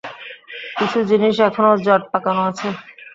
[0.77, 2.67] কিছু জিনিস এখনো জট পাকানো আছে।